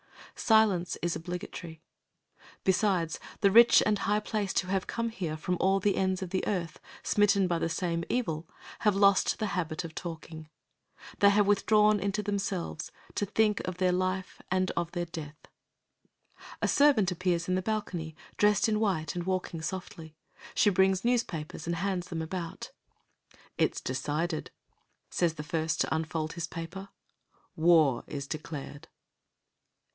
Silence 0.33 0.97
is 1.03 1.15
obligatory. 1.15 1.79
Besides, 2.63 3.19
the 3.41 3.51
rich 3.51 3.83
and 3.85 3.99
high 3.99 4.19
placed 4.19 4.57
who 4.61 4.69
have 4.69 4.87
come 4.87 5.09
here 5.09 5.37
from 5.37 5.55
all 5.59 5.79
the 5.79 5.95
ends 5.95 6.23
of 6.23 6.31
the 6.31 6.43
earth, 6.47 6.79
smitten 7.03 7.47
by 7.47 7.59
the 7.59 7.69
same 7.69 8.03
evil, 8.09 8.49
have 8.79 8.95
lost 8.95 9.37
the 9.37 9.47
habit 9.47 9.83
of 9.83 9.93
talking. 9.93 10.49
They 11.19 11.29
have 11.29 11.45
withdrawn 11.45 11.99
into 11.99 12.23
themselves, 12.23 12.91
to 13.13 13.27
think 13.27 13.59
of 13.67 13.77
their 13.77 13.91
life 13.91 14.41
and 14.49 14.71
of 14.75 14.91
their 14.93 15.05
death. 15.05 15.35
A 16.63 16.67
servant 16.67 17.11
appears 17.11 17.47
in 17.47 17.53
the 17.53 17.61
balcony, 17.61 18.15
dressed 18.37 18.67
in 18.67 18.79
white 18.79 19.13
and 19.13 19.25
walking 19.27 19.61
softly. 19.61 20.15
She 20.55 20.71
brings 20.71 21.05
newspapers 21.05 21.67
and 21.67 21.75
hands 21.75 22.07
them 22.07 22.23
about. 22.23 22.71
"It's 23.59 23.79
decided," 23.79 24.49
says 25.11 25.35
the 25.35 25.43
first 25.43 25.79
to 25.81 25.95
unfold 25.95 26.33
his 26.33 26.47
paper. 26.47 26.89
"War 27.55 28.03
is 28.07 28.25
declared." 28.25 28.87